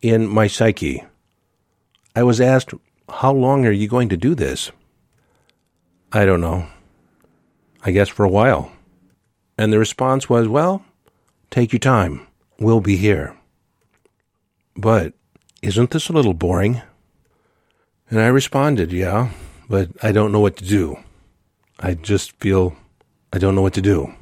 in 0.01 0.27
my 0.27 0.47
psyche. 0.47 1.03
I 2.15 2.23
was 2.23 2.41
asked, 2.41 2.73
How 3.07 3.31
long 3.31 3.65
are 3.65 3.71
you 3.71 3.88
going 3.88 4.09
to 4.09 4.17
do 4.17 4.35
this? 4.35 4.71
I 6.11 6.25
don't 6.25 6.41
know. 6.41 6.67
I 7.83 7.91
guess 7.91 8.09
for 8.09 8.25
a 8.25 8.29
while. 8.29 8.71
And 9.57 9.71
the 9.71 9.79
response 9.79 10.29
was, 10.29 10.47
Well, 10.47 10.83
take 11.49 11.71
your 11.71 11.79
time. 11.79 12.27
We'll 12.59 12.81
be 12.81 12.97
here. 12.97 13.38
But 14.75 15.13
isn't 15.61 15.91
this 15.91 16.09
a 16.09 16.13
little 16.13 16.33
boring? 16.33 16.81
And 18.09 18.19
I 18.19 18.27
responded, 18.27 18.91
Yeah, 18.91 19.31
but 19.69 19.89
I 20.01 20.11
don't 20.11 20.31
know 20.31 20.39
what 20.39 20.57
to 20.57 20.65
do. 20.65 20.97
I 21.79 21.93
just 21.93 22.31
feel 22.39 22.75
I 23.31 23.38
don't 23.38 23.55
know 23.55 23.61
what 23.61 23.75
to 23.75 23.81
do. 23.81 24.13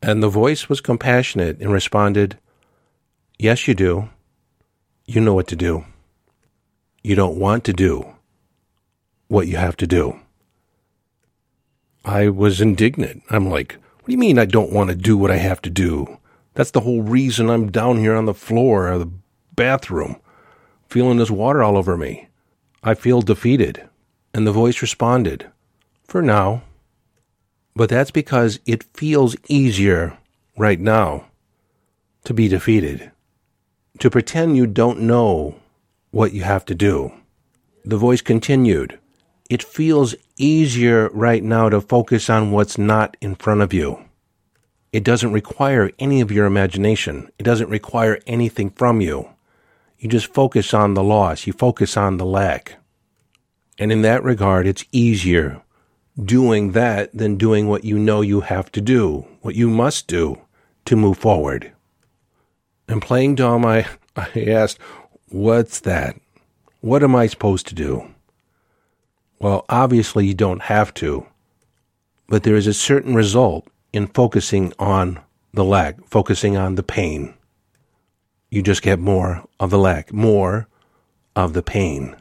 And 0.00 0.22
the 0.22 0.28
voice 0.28 0.68
was 0.68 0.80
compassionate 0.80 1.58
and 1.60 1.72
responded, 1.72 2.38
Yes, 3.38 3.66
you 3.66 3.74
do. 3.74 4.08
You 5.04 5.20
know 5.20 5.34
what 5.34 5.48
to 5.48 5.56
do. 5.56 5.84
You 7.02 7.16
don't 7.16 7.38
want 7.38 7.64
to 7.64 7.72
do 7.72 8.14
what 9.28 9.48
you 9.48 9.56
have 9.56 9.76
to 9.78 9.86
do. 9.86 10.20
I 12.04 12.28
was 12.28 12.60
indignant. 12.60 13.22
I'm 13.28 13.48
like, 13.48 13.76
What 13.98 14.06
do 14.06 14.12
you 14.12 14.18
mean 14.18 14.38
I 14.38 14.46
don't 14.46 14.72
want 14.72 14.90
to 14.90 14.96
do 14.96 15.18
what 15.18 15.30
I 15.30 15.36
have 15.36 15.60
to 15.62 15.70
do? 15.70 16.18
That's 16.54 16.70
the 16.70 16.80
whole 16.80 17.02
reason 17.02 17.50
I'm 17.50 17.70
down 17.70 17.98
here 17.98 18.14
on 18.14 18.26
the 18.26 18.34
floor 18.34 18.88
of 18.88 19.00
the 19.00 19.12
bathroom, 19.54 20.16
feeling 20.88 21.18
this 21.18 21.30
water 21.30 21.62
all 21.62 21.76
over 21.76 21.96
me. 21.96 22.28
I 22.82 22.94
feel 22.94 23.20
defeated. 23.20 23.89
And 24.32 24.46
the 24.46 24.52
voice 24.52 24.82
responded, 24.82 25.50
For 26.04 26.22
now. 26.22 26.62
But 27.74 27.88
that's 27.88 28.10
because 28.10 28.60
it 28.66 28.84
feels 28.94 29.36
easier 29.48 30.18
right 30.56 30.80
now 30.80 31.26
to 32.24 32.34
be 32.34 32.48
defeated, 32.48 33.10
to 33.98 34.10
pretend 34.10 34.56
you 34.56 34.66
don't 34.66 35.00
know 35.00 35.56
what 36.10 36.32
you 36.32 36.42
have 36.42 36.64
to 36.66 36.74
do. 36.74 37.12
The 37.84 37.96
voice 37.96 38.20
continued, 38.20 38.98
It 39.48 39.62
feels 39.62 40.14
easier 40.36 41.08
right 41.10 41.42
now 41.42 41.68
to 41.68 41.80
focus 41.80 42.28
on 42.28 42.50
what's 42.50 42.76
not 42.76 43.16
in 43.20 43.34
front 43.34 43.62
of 43.62 43.72
you. 43.72 44.04
It 44.92 45.04
doesn't 45.04 45.32
require 45.32 45.92
any 45.98 46.20
of 46.20 46.32
your 46.32 46.46
imagination. 46.46 47.30
It 47.38 47.44
doesn't 47.44 47.70
require 47.70 48.18
anything 48.26 48.70
from 48.70 49.00
you. 49.00 49.28
You 49.98 50.08
just 50.08 50.34
focus 50.34 50.74
on 50.74 50.94
the 50.94 51.02
loss. 51.02 51.46
You 51.46 51.52
focus 51.52 51.96
on 51.96 52.16
the 52.16 52.26
lack. 52.26 52.79
And 53.80 53.90
in 53.90 54.02
that 54.02 54.22
regard, 54.22 54.68
it's 54.68 54.84
easier 54.92 55.60
doing 56.22 56.70
that 56.72 57.10
than 57.12 57.34
doing 57.34 57.66
what 57.66 57.82
you 57.82 57.98
know 57.98 58.20
you 58.20 58.42
have 58.42 58.70
to 58.72 58.80
do, 58.80 59.26
what 59.40 59.56
you 59.56 59.68
must 59.68 60.06
do 60.06 60.40
to 60.84 60.94
move 60.94 61.18
forward. 61.18 61.72
And 62.86 63.02
playing 63.02 63.34
dumb, 63.34 63.66
I, 63.66 63.86
I 64.16 64.28
asked, 64.46 64.78
What's 65.30 65.80
that? 65.80 66.14
What 66.80 67.02
am 67.02 67.16
I 67.16 67.26
supposed 67.26 67.66
to 67.68 67.74
do? 67.74 68.14
Well, 69.40 69.64
obviously, 69.68 70.26
you 70.26 70.34
don't 70.34 70.62
have 70.62 70.94
to, 70.94 71.26
but 72.28 72.44
there 72.44 72.56
is 72.56 72.68
a 72.68 72.74
certain 72.74 73.14
result 73.14 73.66
in 73.92 74.06
focusing 74.06 74.72
on 74.78 75.18
the 75.52 75.64
lack, 75.64 76.04
focusing 76.06 76.56
on 76.56 76.76
the 76.76 76.84
pain 76.84 77.34
you 78.50 78.62
just 78.62 78.82
get 78.82 78.98
more 78.98 79.44
of 79.58 79.70
the 79.70 79.78
lack, 79.78 80.12
more 80.12 80.68
of 81.36 81.52
the 81.52 81.62
pain. 81.62 82.16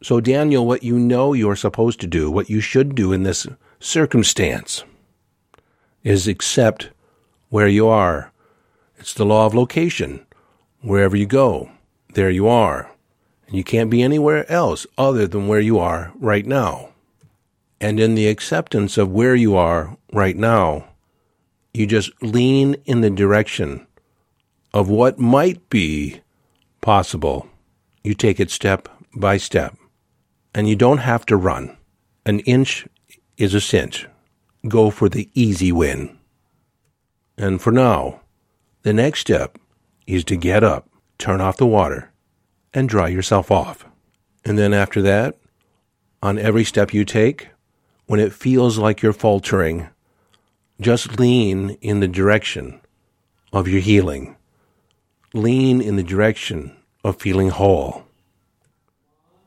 So, 0.00 0.20
Daniel, 0.20 0.64
what 0.64 0.84
you 0.84 0.98
know 0.98 1.32
you're 1.32 1.56
supposed 1.56 2.00
to 2.00 2.06
do, 2.06 2.30
what 2.30 2.48
you 2.48 2.60
should 2.60 2.94
do 2.94 3.12
in 3.12 3.24
this 3.24 3.48
circumstance, 3.80 4.84
is 6.04 6.28
accept 6.28 6.90
where 7.48 7.66
you 7.66 7.88
are. 7.88 8.32
It's 8.98 9.12
the 9.12 9.26
law 9.26 9.46
of 9.46 9.54
location. 9.54 10.24
Wherever 10.82 11.16
you 11.16 11.26
go, 11.26 11.70
there 12.14 12.30
you 12.30 12.46
are. 12.46 12.90
And 13.48 13.56
you 13.56 13.64
can't 13.64 13.90
be 13.90 14.02
anywhere 14.02 14.50
else 14.50 14.86
other 14.96 15.26
than 15.26 15.48
where 15.48 15.60
you 15.60 15.78
are 15.78 16.12
right 16.20 16.46
now. 16.46 16.90
And 17.80 17.98
in 17.98 18.14
the 18.14 18.28
acceptance 18.28 18.98
of 18.98 19.10
where 19.10 19.34
you 19.34 19.56
are 19.56 19.96
right 20.12 20.36
now, 20.36 20.88
you 21.74 21.86
just 21.86 22.10
lean 22.22 22.76
in 22.84 23.00
the 23.00 23.10
direction 23.10 23.86
of 24.72 24.88
what 24.88 25.18
might 25.18 25.68
be 25.70 26.20
possible. 26.80 27.48
You 28.04 28.14
take 28.14 28.38
it 28.38 28.50
step 28.50 28.88
by 29.14 29.36
step. 29.36 29.76
And 30.58 30.68
you 30.68 30.74
don't 30.74 30.98
have 30.98 31.24
to 31.26 31.36
run. 31.36 31.76
An 32.26 32.40
inch 32.40 32.88
is 33.36 33.54
a 33.54 33.60
cinch. 33.60 34.08
Go 34.66 34.90
for 34.90 35.08
the 35.08 35.30
easy 35.34 35.70
win. 35.70 36.18
And 37.36 37.62
for 37.62 37.70
now, 37.70 38.22
the 38.82 38.92
next 38.92 39.20
step 39.20 39.58
is 40.06 40.24
to 40.24 40.36
get 40.36 40.64
up, 40.64 40.88
turn 41.16 41.40
off 41.40 41.58
the 41.58 41.66
water, 41.66 42.10
and 42.74 42.88
dry 42.88 43.06
yourself 43.06 43.52
off. 43.52 43.86
And 44.44 44.58
then 44.58 44.74
after 44.74 45.00
that, 45.02 45.38
on 46.20 46.38
every 46.38 46.64
step 46.64 46.92
you 46.92 47.04
take, 47.04 47.50
when 48.06 48.18
it 48.18 48.32
feels 48.32 48.78
like 48.78 49.00
you're 49.02 49.12
faltering, 49.12 49.88
just 50.80 51.20
lean 51.20 51.78
in 51.80 52.00
the 52.00 52.08
direction 52.08 52.80
of 53.52 53.68
your 53.68 53.80
healing 53.80 54.34
lean 55.34 55.80
in 55.80 55.96
the 55.96 56.02
direction 56.02 56.76
of 57.04 57.20
feeling 57.20 57.50
whole. 57.50 58.07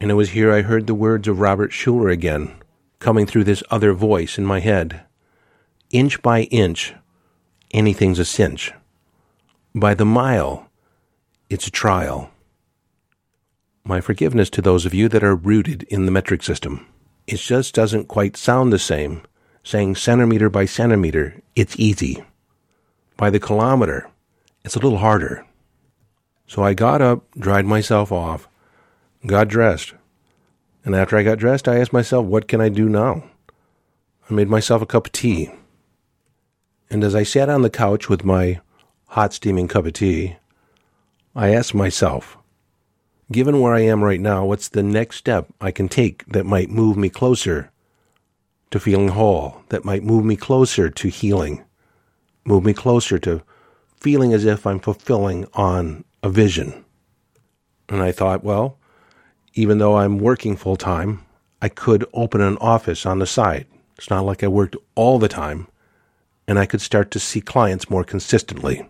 And 0.01 0.09
it 0.09 0.15
was 0.15 0.31
here 0.31 0.51
I 0.51 0.63
heard 0.63 0.87
the 0.87 0.95
words 0.95 1.27
of 1.27 1.39
Robert 1.39 1.69
Schuller 1.69 2.11
again, 2.11 2.55
coming 2.97 3.27
through 3.27 3.43
this 3.43 3.63
other 3.69 3.93
voice 3.93 4.39
in 4.39 4.45
my 4.47 4.59
head. 4.59 5.01
Inch 5.91 6.23
by 6.23 6.41
inch, 6.45 6.95
anything's 7.69 8.17
a 8.17 8.25
cinch. 8.25 8.73
By 9.75 9.93
the 9.93 10.03
mile, 10.03 10.67
it's 11.51 11.67
a 11.67 11.71
trial. 11.71 12.31
My 13.83 14.01
forgiveness 14.01 14.49
to 14.51 14.61
those 14.63 14.87
of 14.87 14.93
you 14.95 15.07
that 15.07 15.23
are 15.23 15.35
rooted 15.35 15.83
in 15.83 16.07
the 16.07 16.11
metric 16.11 16.41
system. 16.41 16.87
It 17.27 17.37
just 17.37 17.75
doesn't 17.75 18.07
quite 18.07 18.35
sound 18.35 18.73
the 18.73 18.79
same. 18.79 19.21
Saying 19.63 19.97
centimeter 19.97 20.49
by 20.49 20.65
centimeter, 20.65 21.43
it's 21.55 21.79
easy. 21.79 22.23
By 23.17 23.29
the 23.29 23.39
kilometer, 23.39 24.09
it's 24.65 24.75
a 24.75 24.79
little 24.79 24.97
harder. 24.97 25.45
So 26.47 26.63
I 26.63 26.73
got 26.73 27.03
up, 27.03 27.23
dried 27.37 27.65
myself 27.65 28.11
off, 28.11 28.47
got 29.25 29.47
dressed, 29.47 29.93
And 30.83 30.95
after 30.95 31.15
I 31.15 31.23
got 31.23 31.37
dressed, 31.37 31.67
I 31.67 31.77
asked 31.77 31.93
myself, 31.93 32.25
what 32.25 32.47
can 32.47 32.59
I 32.59 32.69
do 32.69 32.89
now? 32.89 33.23
I 34.29 34.33
made 34.33 34.49
myself 34.49 34.81
a 34.81 34.85
cup 34.87 35.07
of 35.07 35.11
tea. 35.11 35.51
And 36.89 37.03
as 37.03 37.13
I 37.13 37.23
sat 37.23 37.49
on 37.49 37.61
the 37.61 37.69
couch 37.69 38.09
with 38.09 38.25
my 38.25 38.61
hot 39.07 39.33
steaming 39.33 39.67
cup 39.67 39.85
of 39.85 39.93
tea, 39.93 40.37
I 41.35 41.53
asked 41.53 41.75
myself, 41.75 42.37
given 43.31 43.61
where 43.61 43.75
I 43.75 43.81
am 43.81 44.03
right 44.03 44.19
now, 44.19 44.43
what's 44.45 44.69
the 44.69 44.83
next 44.83 45.17
step 45.17 45.47
I 45.61 45.71
can 45.71 45.87
take 45.87 46.25
that 46.25 46.45
might 46.45 46.69
move 46.69 46.97
me 46.97 47.09
closer 47.09 47.71
to 48.71 48.79
feeling 48.79 49.09
whole, 49.09 49.61
that 49.69 49.85
might 49.85 50.03
move 50.03 50.25
me 50.25 50.35
closer 50.35 50.89
to 50.89 51.07
healing, 51.09 51.63
move 52.43 52.65
me 52.65 52.73
closer 52.73 53.19
to 53.19 53.43
feeling 53.97 54.33
as 54.33 54.45
if 54.45 54.65
I'm 54.65 54.79
fulfilling 54.79 55.45
on 55.53 56.05
a 56.23 56.29
vision? 56.29 56.83
And 57.87 58.01
I 58.01 58.11
thought, 58.11 58.43
well, 58.43 58.77
even 59.53 59.77
though 59.77 59.97
I'm 59.97 60.17
working 60.17 60.55
full 60.55 60.77
time, 60.77 61.25
I 61.61 61.69
could 61.69 62.05
open 62.13 62.41
an 62.41 62.57
office 62.57 63.05
on 63.05 63.19
the 63.19 63.27
side. 63.27 63.67
It's 63.97 64.09
not 64.09 64.25
like 64.25 64.43
I 64.43 64.47
worked 64.47 64.75
all 64.95 65.19
the 65.19 65.27
time, 65.27 65.67
and 66.47 66.57
I 66.57 66.65
could 66.65 66.81
start 66.81 67.11
to 67.11 67.19
see 67.19 67.41
clients 67.41 67.89
more 67.89 68.03
consistently. 68.03 68.85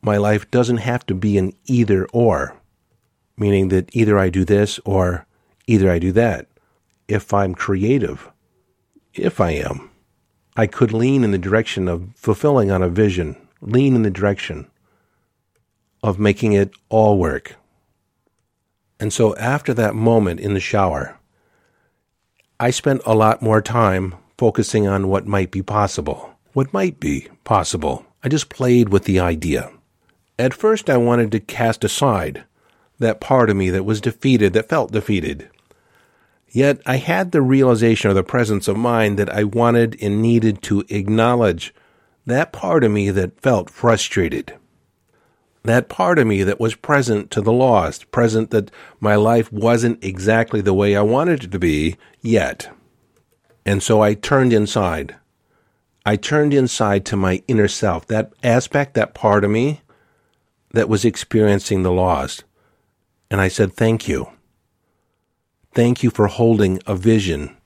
My 0.00 0.16
life 0.16 0.50
doesn't 0.50 0.78
have 0.78 1.04
to 1.06 1.14
be 1.14 1.36
an 1.38 1.52
either 1.66 2.06
or, 2.12 2.56
meaning 3.36 3.68
that 3.68 3.94
either 3.94 4.18
I 4.18 4.28
do 4.28 4.44
this 4.44 4.78
or 4.84 5.26
either 5.66 5.90
I 5.90 5.98
do 5.98 6.12
that. 6.12 6.46
If 7.08 7.32
I'm 7.32 7.54
creative, 7.54 8.30
if 9.14 9.40
I 9.40 9.50
am, 9.50 9.90
I 10.56 10.66
could 10.66 10.92
lean 10.92 11.24
in 11.24 11.30
the 11.30 11.38
direction 11.38 11.88
of 11.88 12.10
fulfilling 12.14 12.70
on 12.70 12.82
a 12.82 12.88
vision, 12.88 13.36
lean 13.60 13.94
in 13.94 14.02
the 14.02 14.10
direction 14.10 14.70
of 16.02 16.18
making 16.18 16.52
it 16.52 16.70
all 16.88 17.18
work. 17.18 17.56
And 19.00 19.12
so 19.12 19.36
after 19.36 19.72
that 19.74 19.94
moment 19.94 20.40
in 20.40 20.54
the 20.54 20.60
shower, 20.60 21.18
I 22.58 22.70
spent 22.70 23.02
a 23.06 23.14
lot 23.14 23.42
more 23.42 23.62
time 23.62 24.16
focusing 24.36 24.86
on 24.88 25.08
what 25.08 25.26
might 25.26 25.50
be 25.50 25.62
possible. 25.62 26.34
What 26.52 26.72
might 26.72 26.98
be 26.98 27.28
possible. 27.44 28.04
I 28.24 28.28
just 28.28 28.48
played 28.48 28.88
with 28.88 29.04
the 29.04 29.20
idea. 29.20 29.70
At 30.38 30.54
first, 30.54 30.90
I 30.90 30.96
wanted 30.96 31.30
to 31.32 31.40
cast 31.40 31.84
aside 31.84 32.44
that 32.98 33.20
part 33.20 33.50
of 33.50 33.56
me 33.56 33.70
that 33.70 33.84
was 33.84 34.00
defeated, 34.00 34.52
that 34.54 34.68
felt 34.68 34.92
defeated. 34.92 35.48
Yet 36.50 36.80
I 36.86 36.96
had 36.96 37.30
the 37.30 37.42
realization 37.42 38.10
or 38.10 38.14
the 38.14 38.24
presence 38.24 38.68
of 38.68 38.76
mind 38.76 39.18
that 39.18 39.30
I 39.30 39.44
wanted 39.44 39.96
and 40.00 40.22
needed 40.22 40.62
to 40.62 40.84
acknowledge 40.88 41.74
that 42.26 42.52
part 42.52 42.84
of 42.84 42.90
me 42.90 43.10
that 43.10 43.40
felt 43.40 43.70
frustrated. 43.70 44.54
That 45.64 45.88
part 45.88 46.18
of 46.18 46.26
me 46.26 46.42
that 46.42 46.60
was 46.60 46.74
present 46.74 47.30
to 47.32 47.40
the 47.40 47.52
lost, 47.52 48.10
present 48.10 48.50
that 48.50 48.70
my 49.00 49.16
life 49.16 49.52
wasn't 49.52 50.02
exactly 50.02 50.60
the 50.60 50.74
way 50.74 50.96
I 50.96 51.02
wanted 51.02 51.44
it 51.44 51.50
to 51.50 51.58
be 51.58 51.96
yet. 52.20 52.70
And 53.66 53.82
so 53.82 54.00
I 54.00 54.14
turned 54.14 54.52
inside. 54.52 55.16
I 56.06 56.16
turned 56.16 56.54
inside 56.54 57.04
to 57.06 57.16
my 57.16 57.42
inner 57.48 57.68
self, 57.68 58.06
that 58.06 58.32
aspect, 58.42 58.94
that 58.94 59.14
part 59.14 59.44
of 59.44 59.50
me 59.50 59.82
that 60.72 60.88
was 60.88 61.04
experiencing 61.04 61.82
the 61.82 61.92
loss. 61.92 62.42
And 63.30 63.40
I 63.40 63.48
said, 63.48 63.74
Thank 63.74 64.08
you. 64.08 64.30
Thank 65.74 66.02
you 66.02 66.10
for 66.10 66.28
holding 66.28 66.80
a 66.86 66.94
vision 66.94 67.56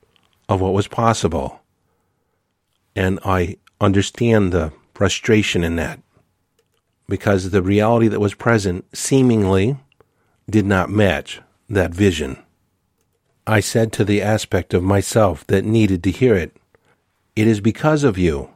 of 0.49 0.59
what 0.59 0.73
was 0.73 0.87
possible. 0.87 1.61
And 2.95 3.19
I 3.23 3.57
understand 3.79 4.51
the 4.51 4.73
frustration 4.93 5.63
in 5.63 5.77
that 5.77 5.99
because 7.13 7.51
the 7.51 7.61
reality 7.61 8.07
that 8.07 8.19
was 8.19 8.33
present 8.33 8.83
seemingly 8.91 9.77
did 10.49 10.65
not 10.65 10.89
match 10.89 11.39
that 11.69 11.93
vision. 11.93 12.41
I 13.45 13.59
said 13.59 13.93
to 13.93 14.03
the 14.03 14.19
aspect 14.19 14.73
of 14.73 14.81
myself 14.81 15.45
that 15.45 15.63
needed 15.63 16.01
to 16.05 16.09
hear 16.09 16.33
it, 16.33 16.57
It 17.35 17.45
is 17.45 17.61
because 17.61 18.03
of 18.03 18.17
you 18.17 18.49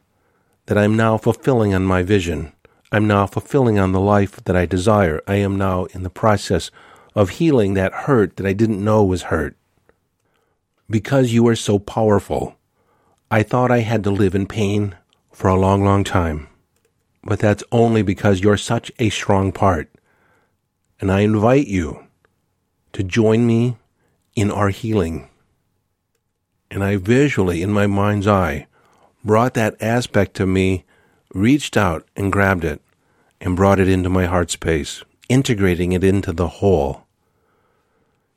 that 0.66 0.76
I'm 0.76 0.96
now 0.96 1.18
fulfilling 1.18 1.72
on 1.72 1.84
my 1.84 2.02
vision. 2.02 2.52
I'm 2.90 3.06
now 3.06 3.28
fulfilling 3.28 3.78
on 3.78 3.92
the 3.92 4.00
life 4.00 4.42
that 4.42 4.56
I 4.56 4.66
desire. 4.66 5.22
I 5.28 5.36
am 5.36 5.56
now 5.56 5.84
in 5.94 6.02
the 6.02 6.10
process 6.10 6.72
of 7.14 7.38
healing 7.38 7.74
that 7.74 8.08
hurt 8.08 8.38
that 8.38 8.46
I 8.46 8.54
didn't 8.54 8.82
know 8.82 9.04
was 9.04 9.30
hurt. 9.30 9.56
Because 10.90 11.32
you 11.32 11.46
are 11.46 11.54
so 11.54 11.78
powerful, 11.78 12.56
I 13.30 13.44
thought 13.44 13.70
I 13.70 13.82
had 13.82 14.02
to 14.02 14.10
live 14.10 14.34
in 14.34 14.46
pain 14.46 14.96
for 15.30 15.46
a 15.46 15.54
long, 15.54 15.84
long 15.84 16.02
time. 16.02 16.47
But 17.28 17.40
that's 17.40 17.62
only 17.70 18.00
because 18.00 18.40
you're 18.40 18.56
such 18.56 18.90
a 18.98 19.10
strong 19.10 19.52
part. 19.52 19.90
And 20.98 21.12
I 21.12 21.20
invite 21.20 21.66
you 21.66 22.06
to 22.94 23.02
join 23.02 23.46
me 23.46 23.76
in 24.34 24.50
our 24.50 24.70
healing. 24.70 25.28
And 26.70 26.82
I 26.82 26.96
visually, 26.96 27.60
in 27.60 27.70
my 27.70 27.86
mind's 27.86 28.26
eye, 28.26 28.66
brought 29.22 29.52
that 29.52 29.76
aspect 29.78 30.36
to 30.36 30.46
me 30.46 30.86
reached 31.34 31.76
out 31.76 32.08
and 32.16 32.32
grabbed 32.32 32.64
it 32.64 32.80
and 33.42 33.56
brought 33.56 33.78
it 33.78 33.90
into 33.90 34.08
my 34.08 34.24
heart 34.24 34.50
space, 34.50 35.04
integrating 35.28 35.92
it 35.92 36.02
into 36.02 36.32
the 36.32 36.48
whole. 36.48 37.02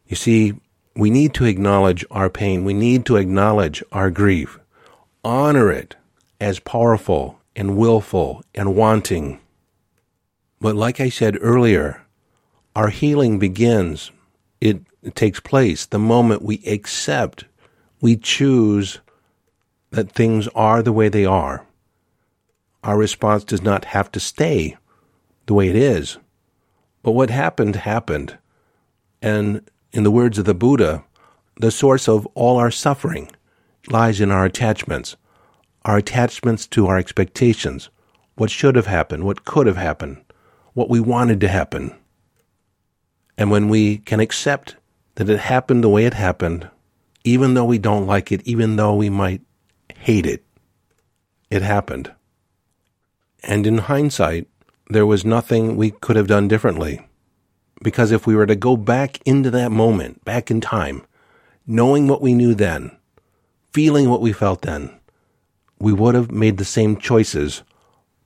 You 0.06 0.18
see, 0.18 0.56
we 0.98 1.10
need 1.10 1.34
to 1.36 1.46
acknowledge 1.46 2.04
our 2.12 2.30
pain. 2.30 2.66
We 2.66 2.74
need 2.74 3.06
to 3.06 3.16
acknowledge 3.16 3.82
our 3.94 4.12
grief, 4.12 4.60
honor 5.24 5.72
it 5.72 5.96
as 6.42 6.60
powerful 6.60 7.40
and 7.56 7.78
willful 7.78 8.44
and 8.56 8.76
wanting. 8.76 9.40
But 10.60 10.76
like 10.76 11.00
I 11.00 11.10
said 11.10 11.38
earlier, 11.42 12.02
our 12.76 12.90
healing 12.90 13.40
begins, 13.40 14.12
it, 14.60 14.82
it 15.04 15.16
takes 15.16 15.40
place 15.40 15.86
the 15.86 16.00
moment 16.00 16.44
we 16.44 16.64
accept, 16.66 17.46
we 18.00 18.16
choose 18.16 19.00
that 19.92 20.12
things 20.12 20.48
are 20.50 20.82
the 20.82 20.94
way 20.94 21.10
they 21.10 21.26
are 21.26 21.66
our 22.84 22.98
response 22.98 23.44
does 23.44 23.62
not 23.62 23.86
have 23.86 24.12
to 24.12 24.20
stay 24.20 24.78
the 25.46 25.54
way 25.54 25.70
it 25.70 25.76
is. 25.76 26.18
But 27.04 27.12
what 27.12 27.30
happened, 27.30 27.76
happened. 27.78 28.38
And 29.22 29.70
in 29.92 30.04
the 30.04 30.12
words 30.12 30.38
of 30.38 30.46
the 30.46 30.54
Buddha, 30.54 31.04
the 31.58 31.72
source 31.72 32.08
of 32.08 32.26
all 32.34 32.58
our 32.58 32.72
suffering 32.72 33.32
lies 33.88 34.22
in 34.22 34.32
our 34.32 34.46
attachments, 34.46 35.16
our 35.84 35.98
attachments 35.98 36.68
to 36.68 36.88
our 36.88 36.98
expectations, 36.98 37.90
what 38.36 38.52
should 38.52 38.76
have 38.76 38.88
happened, 38.88 39.24
what 39.24 39.46
could 39.46 39.68
have 39.68 39.78
happened, 39.78 40.24
what 40.74 40.90
we 40.90 41.00
wanted 41.00 41.40
to 41.42 41.48
happen. 41.48 41.96
And 43.38 43.50
when 43.50 43.70
we 43.70 43.98
can 44.00 44.20
accept 44.20 44.76
that 45.16 45.30
it 45.30 45.40
happened 45.40 45.84
the 45.84 45.90
way 45.90 46.06
it 46.06 46.14
happened, 46.14 46.70
even 47.24 47.54
though 47.54 47.66
we 47.66 47.78
don't 47.78 48.08
like 48.08 48.32
it, 48.32 48.42
even 48.46 48.76
though 48.76 48.96
we 48.96 49.10
might 49.10 49.42
hate 49.96 50.26
it, 50.26 50.44
it 51.50 51.62
happened. 51.62 52.12
And 53.44 53.66
in 53.66 53.80
hindsight, 53.80 54.48
there 54.90 55.06
was 55.06 55.26
nothing 55.26 55.76
we 55.76 55.92
could 55.92 56.16
have 56.16 56.28
done 56.28 56.48
differently. 56.48 57.08
Because 57.84 58.12
if 58.12 58.28
we 58.28 58.36
were 58.36 58.46
to 58.46 58.56
go 58.56 58.78
back 58.78 59.20
into 59.26 59.50
that 59.52 59.72
moment, 59.72 60.24
back 60.24 60.52
in 60.52 60.62
time, 60.62 61.04
knowing 61.66 62.08
what 62.08 62.22
we 62.22 62.34
knew 62.34 62.54
then, 62.54 62.96
feeling 63.74 64.10
what 64.10 64.22
we 64.22 64.34
felt 64.34 64.62
then, 64.62 64.92
we 65.82 65.92
would 65.92 66.14
have 66.14 66.32
made 66.32 66.58
the 66.58 66.66
same 66.66 66.96
choices 66.96 67.64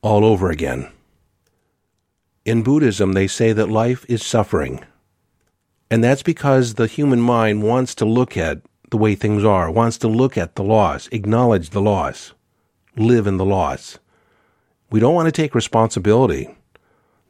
all 0.02 0.26
over 0.26 0.52
again. 0.52 0.92
In 2.44 2.64
Buddhism, 2.64 3.14
they 3.14 3.28
say 3.28 3.54
that 3.54 3.70
life 3.70 4.06
is 4.10 4.24
suffering. 4.24 4.84
And 5.90 6.04
that's 6.04 6.22
because 6.22 6.74
the 6.74 6.86
human 6.86 7.22
mind 7.22 7.64
wants 7.64 7.96
to 7.96 8.06
look 8.06 8.36
at 8.36 8.60
the 8.92 8.98
way 8.98 9.16
things 9.16 9.46
are, 9.46 9.72
wants 9.72 9.98
to 10.00 10.10
look 10.10 10.38
at 10.38 10.56
the 10.56 10.64
loss, 10.64 11.08
acknowledge 11.14 11.70
the 11.70 11.82
loss, 11.82 12.34
live 12.98 13.26
in 13.26 13.38
the 13.38 13.46
loss. 13.46 14.00
We 14.92 15.00
don't 15.00 15.16
want 15.16 15.28
to 15.28 15.32
take 15.32 15.56
responsibility. 15.56 16.54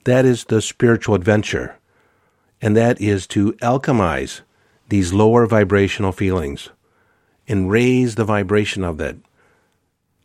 That 0.06 0.26
is 0.26 0.46
the 0.46 0.62
spiritual 0.62 1.14
adventure. 1.14 1.78
And 2.62 2.76
that 2.76 3.00
is 3.00 3.28
to 3.28 3.54
alchemize 3.54 4.42
these 4.90 5.14
lower 5.14 5.46
vibrational 5.46 6.12
feelings 6.12 6.70
and 7.48 7.70
raise 7.70 8.16
the 8.16 8.26
vibration 8.26 8.84
of 8.84 8.98
that. 8.98 9.18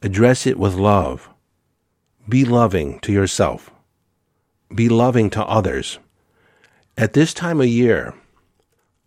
Address 0.03 0.47
it 0.47 0.59
with 0.59 0.75
love. 0.75 1.29
Be 2.29 2.45
loving 2.45 3.01
to 3.01 3.13
yourself. 3.13 3.71
Be 4.75 4.89
loving 4.89 5.29
to 5.31 5.45
others. 5.45 5.99
At 6.97 7.13
this 7.13 7.35
time 7.35 7.61
of 7.61 7.67
year, 7.67 8.15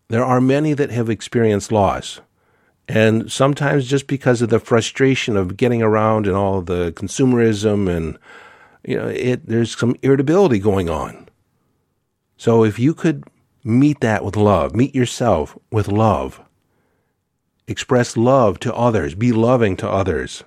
there 0.10 0.24
are 0.24 0.42
many 0.42 0.74
that 0.74 0.92
have 0.92 1.10
experienced 1.10 1.72
loss. 1.72 2.22
And 2.88 3.32
sometimes 3.32 3.88
just 3.88 4.08
because 4.08 4.42
of 4.42 4.50
the 4.50 4.60
frustration 4.60 5.38
of 5.38 5.58
getting 5.58 5.82
around 5.82 6.28
and 6.28 6.36
all 6.36 6.62
the 6.62 6.92
consumerism 6.92 7.90
and 7.90 8.20
you 8.86 8.98
know, 8.98 9.08
it 9.08 9.48
there's 9.48 9.78
some 9.78 9.96
irritability 10.02 10.60
going 10.60 10.90
on. 10.90 11.30
So 12.38 12.64
if 12.64 12.78
you 12.78 12.94
could 12.94 13.24
meet 13.64 14.02
that 14.02 14.26
with 14.26 14.36
love, 14.36 14.76
meet 14.76 14.94
yourself 14.94 15.58
with 15.72 15.88
love. 15.88 16.42
Express 17.68 18.18
love 18.18 18.60
to 18.60 18.76
others, 18.76 19.16
be 19.16 19.32
loving 19.32 19.78
to 19.78 19.90
others. 19.90 20.44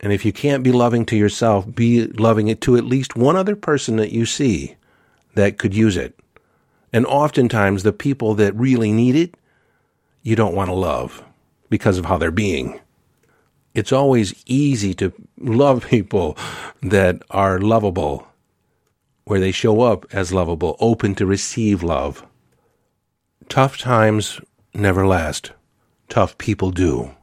And 0.00 0.12
if 0.12 0.24
you 0.24 0.32
can't 0.32 0.62
be 0.62 0.72
loving 0.72 1.06
to 1.06 1.16
yourself, 1.16 1.74
be 1.74 2.06
loving 2.06 2.48
it 2.48 2.60
to 2.62 2.76
at 2.76 2.84
least 2.84 3.16
one 3.16 3.36
other 3.36 3.56
person 3.56 3.96
that 3.96 4.12
you 4.12 4.26
see 4.26 4.76
that 5.34 5.58
could 5.58 5.74
use 5.74 5.96
it. 5.96 6.18
And 6.92 7.06
oftentimes 7.06 7.82
the 7.82 7.92
people 7.92 8.34
that 8.34 8.54
really 8.54 8.92
need 8.92 9.16
it 9.16 9.34
you 10.22 10.34
don't 10.34 10.56
want 10.56 10.68
to 10.68 10.74
love 10.74 11.22
because 11.70 11.98
of 11.98 12.04
how 12.06 12.18
they're 12.18 12.30
being. 12.30 12.80
It's 13.74 13.92
always 13.92 14.42
easy 14.46 14.92
to 14.94 15.12
love 15.38 15.86
people 15.86 16.36
that 16.82 17.22
are 17.30 17.60
lovable, 17.60 18.26
where 19.24 19.38
they 19.38 19.52
show 19.52 19.82
up 19.82 20.06
as 20.12 20.32
lovable, 20.32 20.76
open 20.80 21.14
to 21.16 21.26
receive 21.26 21.82
love. 21.82 22.26
Tough 23.48 23.78
times 23.78 24.40
never 24.74 25.06
last. 25.06 25.52
Tough 26.08 26.36
people 26.38 26.70
do. 26.70 27.14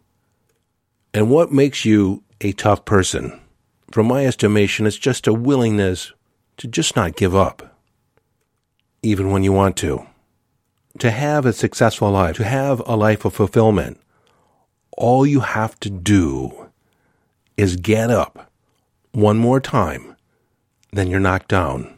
And 1.14 1.30
what 1.30 1.52
makes 1.52 1.84
you 1.84 2.24
a 2.44 2.52
tough 2.52 2.86
person? 2.86 3.40
From 3.92 4.08
my 4.08 4.26
estimation, 4.26 4.86
it's 4.86 4.98
just 4.98 5.28
a 5.28 5.34
willingness 5.34 6.14
to 6.58 6.68
just 6.68 6.96
not 6.96 7.16
give 7.16 7.36
up, 7.36 7.78
even 9.02 9.32
when 9.32 9.44
you 9.44 9.52
want 9.52 9.78
to. 9.78 10.06
To 11.00 11.12
have 11.12 11.46
a 11.46 11.54
successful 11.54 12.12
life, 12.12 12.36
to 12.38 12.44
have 12.44 12.82
a 12.86 12.96
life 12.96 13.26
of 13.26 13.34
fulfillment, 13.34 14.00
all 14.98 15.26
you 15.26 15.40
have 15.40 15.80
to 15.80 15.90
do 15.90 16.70
is 17.58 17.76
get 17.76 18.10
up 18.10 18.52
one 19.12 19.38
more 19.38 19.60
time, 19.60 20.16
then 20.92 21.08
you're 21.08 21.20
knocked 21.20 21.50
down. 21.50 21.98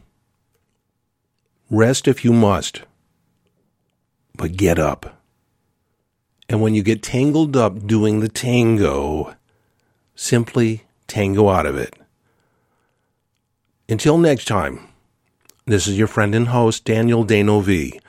Rest 1.70 2.06
if 2.06 2.24
you 2.24 2.32
must, 2.32 2.82
but 4.36 4.56
get 4.56 4.78
up. 4.78 5.20
And 6.48 6.60
when 6.60 6.74
you 6.74 6.82
get 6.82 7.02
tangled 7.02 7.56
up 7.56 7.86
doing 7.86 8.20
the 8.20 8.28
tango, 8.28 9.34
simply 10.16 10.82
tango 11.06 11.48
out 11.48 11.66
of 11.66 11.76
it. 11.76 11.94
Until 13.88 14.18
next 14.18 14.46
time, 14.46 14.88
this 15.66 15.86
is 15.86 15.96
your 15.96 16.08
friend 16.08 16.34
and 16.34 16.48
host, 16.48 16.84
Daniel 16.84 17.22
D'Neuville, 17.22 18.00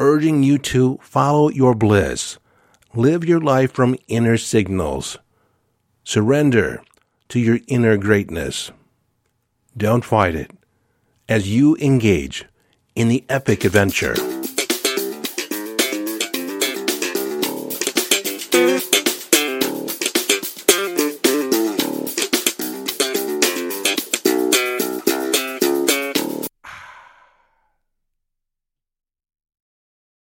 urging 0.00 0.42
you 0.42 0.58
to 0.58 0.98
follow 1.02 1.48
your 1.48 1.74
bliss. 1.74 2.38
Live 2.94 3.24
your 3.24 3.40
life 3.40 3.70
from 3.70 3.96
inner 4.08 4.36
signals. 4.36 5.18
Surrender 6.02 6.82
to 7.28 7.38
your 7.38 7.60
inner 7.68 7.96
greatness. 7.96 8.72
Don't 9.76 10.04
fight 10.04 10.34
it 10.34 10.50
as 11.28 11.48
you 11.48 11.76
engage 11.76 12.44
in 12.96 13.08
the 13.08 13.24
epic 13.28 13.64
adventure. 13.64 14.16